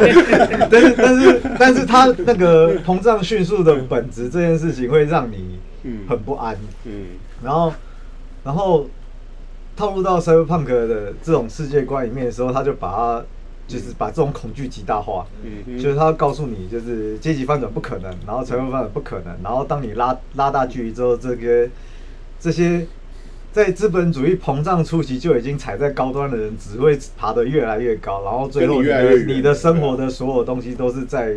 [0.70, 6.00] 但是但是但是他那个膨胀迅速的本质这件事情会让你嗯。
[6.08, 6.92] 很不安，嗯。
[7.42, 7.74] 然后
[8.44, 8.88] 然后
[9.78, 13.24] 套入到 cyberpunk 的这种世界观里面的时候，他就把它
[13.70, 15.26] 就是把这种恐惧极大化。
[15.46, 21.70] 嗯就是他告诉你，就是阶级翻转不可能，然后财富翻转不可能，然后当你拉拉大距离之后，这个
[22.40, 22.86] 这些
[23.52, 31.36] 在资本主义膨胀初期就已经踩在高端的人，只会爬得越来越高，然后最后越来越你的生活的所有东西都是在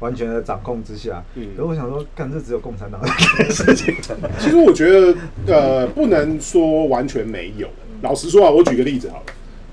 [0.00, 1.22] 完全的掌控之下。
[1.36, 3.08] 嗯可是我想说，干这只有共产党的
[3.50, 3.94] 事情。
[4.38, 5.16] 其实我觉得，
[5.46, 7.68] 呃，不能说完全没有。
[8.02, 9.24] 老实说啊，我举个例子好了，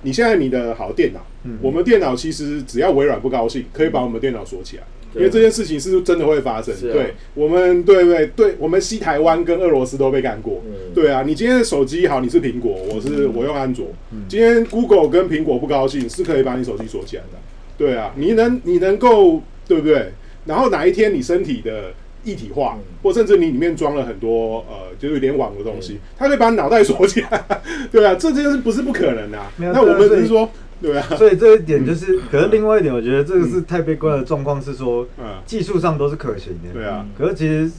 [0.03, 1.57] 你现在你的好电脑，嗯。
[1.61, 4.83] 我们电脑其实只要微软不高兴，可以把我们电脑锁起来。
[5.13, 6.79] 因为这件事情是真的会发生，啊。
[6.81, 10.93] 对我们，对对对，我们西台湾跟俄罗斯都被干过，嗯。
[10.95, 14.23] 对啊，你今天的手机好，你是苹果，我是我用安卓，嗯。
[14.29, 17.39] 今天 Google 跟苹果不高兴，是可以把你手机锁起来的，
[17.77, 20.11] 对啊，你能你能够对不对？
[20.45, 22.83] 然后哪一天你身体的一体化，嗯。
[23.03, 27.45] 或甚至你里面装了很多呃，就是联网的东西嗯，它可以把你脑袋锁起来，
[27.91, 29.51] 对啊，这件事不是不可能啊。
[29.57, 30.49] 那我们是说，
[30.81, 36.73] 对啊，所以这一点就是，可是另外一点，我觉得这个是太悲观的状况，是说嗯，技术上都是可行的。
[36.73, 37.71] 对啊，可是其实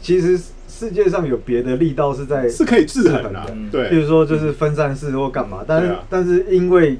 [0.00, 3.54] 其实世界上有别的力道是在是可以制衡的。
[3.70, 3.88] 对。
[3.90, 6.00] 比，如说就是分散式或干嘛，但是、啊。
[6.08, 6.96] 但是因为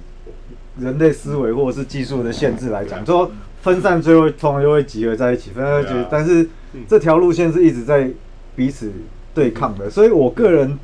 [0.79, 3.31] 人类思维或者是技术的限制来讲，对啊最后
[3.62, 6.09] 分散最后通常就会集合在一起，分散在一起，对啊。
[6.11, 6.48] 但是嗯
[6.88, 8.11] 这条路线是一直在
[8.56, 8.90] 彼此
[9.35, 10.78] 对抗的，所以我个人。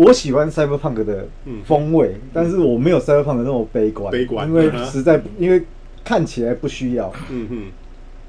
[0.00, 1.60] 我喜欢 cyberpunk 的嗯。
[1.64, 4.46] 风味，但是我没有 cyberpunk 那么悲观，悲观。
[4.46, 5.60] 因为实在因为
[6.04, 7.12] 看起来不需要。
[7.30, 7.62] 嗯哼。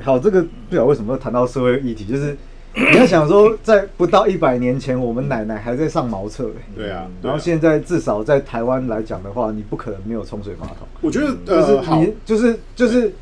[0.03, 2.35] 好，这个不晓得为什么会谈到社会议题，就是
[2.73, 13.13] 你要想说，在不到一百年前，我们奶奶还在上茅厕、欸对啊，然后现在至少在台湾来讲的话，你不可能没有冲水马桶，我觉得就是呃，你就是就是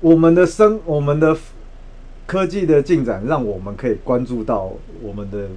[0.00, 1.36] 我们的生我们的
[2.30, 5.48] 科技的进展，让我们可以关注到我们的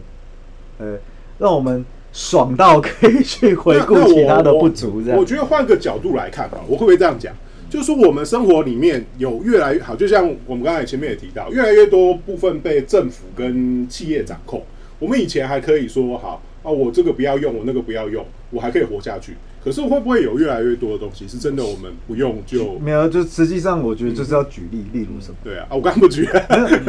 [0.79, 0.97] 呃，
[1.37, 7.31] 让我们爽到可以去回顾其他的不足，这样我我觉得换个角度来看吧，我会不会这样讲？
[7.69, 14.63] 就是说，我们生活里面有越来越好，就像我们刚才前面也提到，越来越多部分被政府跟企业掌控。
[14.97, 19.35] 我们以前还可以说好啊，我这个不要用，我那个不要用，我还可以活下去。
[19.63, 25.37] 可是会不会有越来越多的东西是真的我们不用就没有，就实际上我觉得就是要举例，例如什么。
[25.43, 25.65] 对啊？
[25.69, 26.27] 啊我刚刚不举，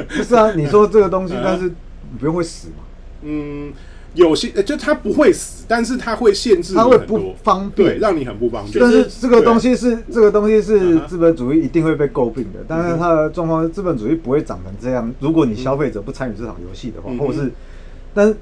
[0.09, 2.83] 不是啊，你说这个东西嗯，但是你不用会死嘛，
[3.23, 3.73] 嗯，
[4.15, 8.01] 有些呃就它不会死，但是它会限制它会不方对，便。
[8.01, 8.79] 让你很不方便。
[8.81, 15.13] 但是这个东西是这个东西是资本主义一定会被诟病的，但是它的状况是资本主义不会长成这样。
[15.21, 17.53] 如果你消费者不参与这场游戏的话嗯，或者是，
[18.13, 18.37] 但是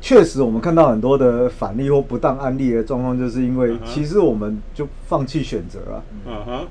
[0.00, 6.66] 确实我们看到很多的反例或不当案例的状况，就是因为其实我们就放弃选择了嗯哼，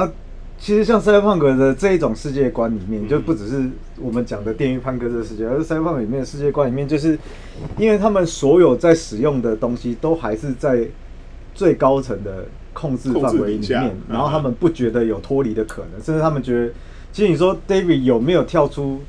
[0.00, 0.12] 啊。
[0.58, 3.68] 其实像 Cyberpunk 的这一种世界观里面，嗯就不只是
[4.00, 7.18] 我们讲的电狱判哥这个世界，而是 Cyberpunk 里面的世界观里面，就是
[7.76, 10.88] 因为他们所有在使用的东西都还是在
[11.54, 16.72] 最高层的控制范围里面，然后他嗯们不觉得有脱离的可能，甚至他们觉得，
[17.12, 19.02] 其实你说 David 有没有跳出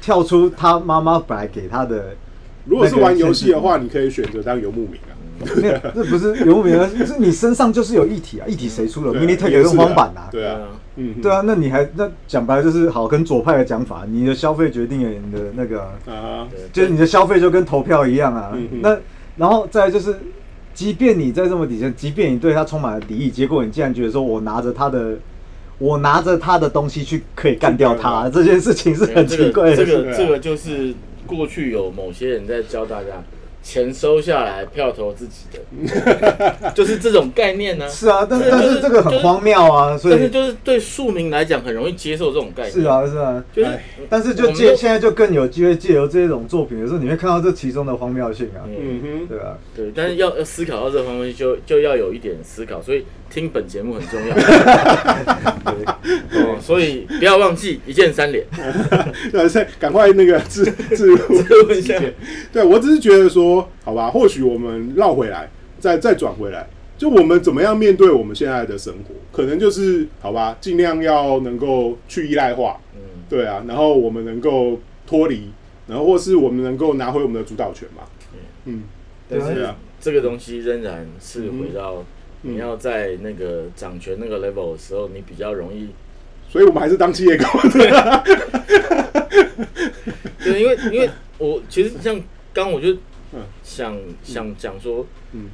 [0.00, 2.16] 跳出他妈妈本来给他的？
[2.68, 5.16] 如果是玩游戏的话，你可以选择当游牧民啊。
[5.56, 9.12] 没有，这不是游牧民啊，是你身上就是有一体啊，一体谁出了？
[9.12, 10.58] 对啊？Minitech 跟也是荒坂啊，对啊，
[10.96, 18.52] 嗯，对啊，那你还那讲白了就是好，跟左派的讲法，你的消费决定了你的那个啊、就是你的消费就跟投票一样啊。
[18.82, 18.98] 那
[19.36, 20.16] 然后再来就是，
[20.74, 25.16] 即便你在这么底下，即便你对他充满了敌意，结果你竟然觉得说我拿着他的，
[25.78, 30.92] 我拿着他的东西去可以干掉他，这件事情是很奇怪的这个这个就是
[31.26, 33.22] 过去有某些人在教大家，
[33.62, 42.72] 钱收下来，票投自己的， 就是这种概念呢、是啊，但是就是但是这个很荒谬啊，所以但是就是对庶民来讲很容易接受这种概念。
[42.72, 43.44] 是，啊是啊。
[43.52, 49.58] 就是哎但是就借现在就更有机会借由这种作品的时候，你会看到这其中的荒谬性啊，嗯，嗯哼，对啊。
[49.76, 54.34] 对，但是要要思考到这方面就，就要有一点思考，所以听本节目很重要。
[56.30, 58.44] 对哦，所以不要忘记一键三连。
[59.30, 61.94] 对，赶快那个自自入入一下
[62.52, 63.47] 对我只是觉得说，
[63.84, 75.50] 好吧，或许我们绕回来，再再转回来，就我们怎么样面对我们现在的生活，可能就是好吧，尽量要能够去依赖化，嗯，对啊，然后我们能够脱离，
[75.86, 78.02] 然后或是我们能够拿回我们的主导权嘛，
[78.64, 78.82] 嗯，
[79.28, 79.76] 但是啊。
[80.00, 82.04] 这个东西仍然是回到
[82.44, 82.54] 嗯。
[82.54, 85.88] 你要在那个掌权那个 level 的时候，你比较容易，
[86.48, 87.68] 所以我们还是当企业高的，
[90.38, 92.16] 对，因为因为我其实像
[92.52, 92.98] 刚我就嗯
[93.68, 95.50] 想想讲说，嗯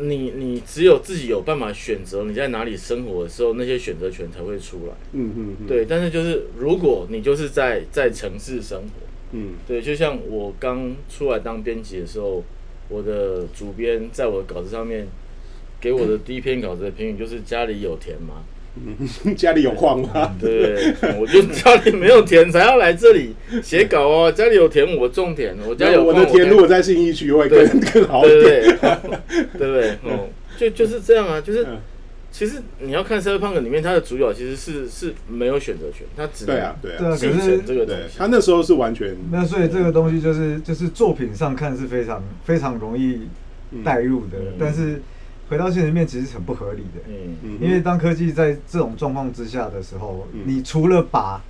[0.00, 4.92] 你你只有自己有办法选择你在哪里生活的时候，那些选择权才会出来。
[5.12, 12.44] 嗯嗯，嗯，对，但是就是如果你就是在在城市生活，嗯对，就像我刚出来当编辑的时候，
[12.88, 15.06] 我的主编在我的稿子上面
[15.80, 18.44] 给我的第一篇稿子的评语就是家里有田吗？
[18.76, 20.34] 嗯， 家里有矿吗？
[20.40, 24.30] 对，我就 家里没有田才要来这里写稿哦。
[24.32, 29.90] 家里有田，我种田，我家有我矿的田如果在信义区会更更好一对对点，对，对不对？
[30.12, 31.78] 哦，就就是这样啊，就是嗯
[32.30, 38.02] 其实你要看《Cyberpunk》里面，它的主角其实是是没有选择权，他只能对啊，对啊，可继承是这个东西。
[38.02, 43.22] 对他那时候是完全那所以这个东西就是就是作品上看是非常非常容易
[43.82, 45.00] 带入的，嗯但是
[45.48, 47.00] 回到现实面其实是很不合理的。
[47.08, 51.40] 嗯，嗯因为当科技在这种状况之下的时候，嗯你除了把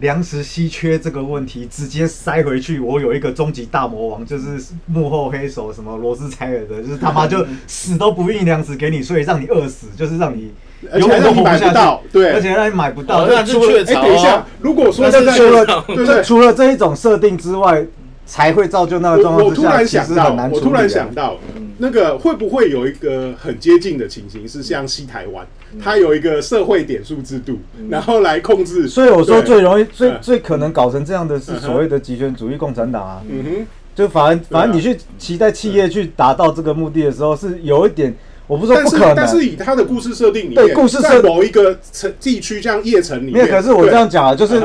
[0.00, 10.52] 粮食稀缺这个问题直接塞回去，我有一个终极大魔王，就是幕后黑手什么罗斯柴尔德，就是他妈就死都不运粮食给你，所以让你饿死，就是让你
[10.98, 13.24] 永远买活下去不到，对而且让你买不到。
[13.24, 15.18] 哦那是除了确哎，等一下，如果说除
[15.50, 17.82] 了除了这一种设定之外，
[18.26, 20.48] 才会造就那个状我我突况之下，其然想到。
[20.52, 21.36] 我突然想，到，
[21.78, 25.46] 那个会不会有一个很接近的情形，是像西台湾，
[25.82, 27.58] 它有一个社会点数制度，
[27.90, 28.88] 然后来控制。
[28.88, 33.22] 所以我说最容易、最嗯最可能搞成这样的是所谓的极权主义共产党啊。
[33.28, 38.14] 嗯哼，就反正反正你去期待企业去达到这个目的的时候，是有一点，
[38.46, 39.44] 我不是说但是不可能但是。
[39.44, 44.62] 以他的故事设定里对面，故事设在某一个城地区，像夜城里面，没有，可是我这样讲啊，就是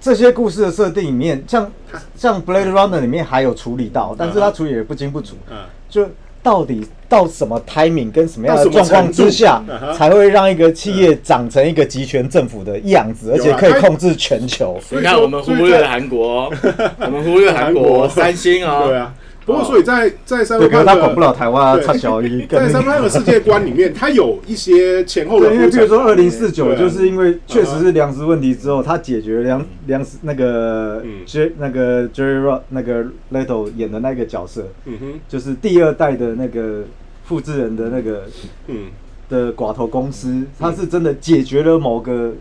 [0.00, 1.72] 这些故事的设定里面，像
[2.14, 5.36] 像 Blade Runner 里面还有处理到，但是他处理也不清不楚。
[5.50, 5.56] 嗯，
[5.88, 6.08] 就
[6.42, 9.62] 到底到什么 timing 跟什么样的状况之下
[9.96, 14.78] 才会让一个企业长成一个集权政府的样子，而且可以控制全球？
[14.90, 16.52] 你看我们忽略了韩国哦，
[17.00, 19.14] 我们忽略韩韩国国三星啊，对啊。
[19.48, 22.44] 不过，所以在在三对，个可是他管不了台湾啊，对差小一。
[22.46, 31.24] 在三三八的世界观里面，他有一些前后的对，因为比如说二零四九，就是因为确实是粮食问题之后，他解决粮粮食那个嗯。
[31.24, 36.84] J 那个 Jerry Rock 那个 Leto 演的那个角色，嗯哼，就是第二代的那个
[37.24, 38.24] 复制人的那个
[38.66, 38.86] 嗯。
[39.30, 42.32] 的寡头公司，他是真的解决了某个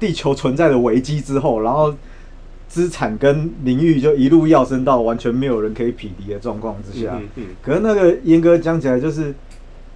[0.00, 1.94] 地球存在的危机之后，然后
[2.68, 7.12] 资产跟名誉就一路要升到完全没有人可以匹敌的状况之下。
[7.14, 9.32] 嗯嗯可是那个严格讲起来，就是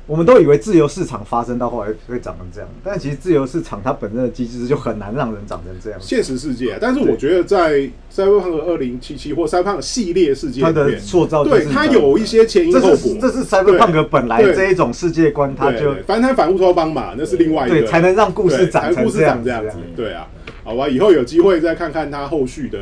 [0.06, 6.00] 我们都以为自由市场发生到后来会长成这样，但其实自由市场它本身的机制就很难让人长成这样。
[6.00, 7.74] 现实世界啊，但是我觉得在
[8.14, 17.74] 《Cyberpunk 二零七七》或《Cyberpunk》系列世界它的，塑造就是对它有一些前因这后果，是这是 Cyberpunk 本来对这一种世界观，它就反正它反乌托邦嘛，那是另外一个。
[17.80, 20.26] 对才能让故事对长成这样这样子，对啊，
[20.68, 22.78] 好吧，以后有机会再看看他后续的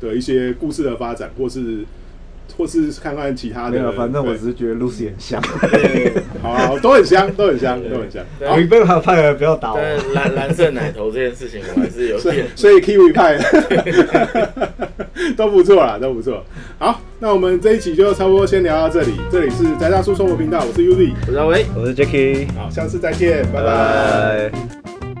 [0.00, 1.84] 的一些故事的发展，或是
[2.56, 5.42] 或是看看其他的，反正我只是觉得 Lucy 很香。
[6.40, 8.24] 好啊，都很香，都很香，都很香。
[8.38, 9.78] 对好被他派了，不要打我。
[9.78, 12.46] 但蓝蓝色奶头这件事情，我还是有所以点。
[12.56, 13.38] 所以 Kiwi 派
[15.36, 16.42] 都不错啦，都不错。
[16.78, 19.12] 好，那我们这一期就差不多先聊到这里。
[19.30, 21.66] 这里是宅大叔生活频道，我是 Uzi，我是阿威。
[21.76, 24.50] 我是 Jacky，好，下次再见，拜拜。
[24.50, 25.15] 拜。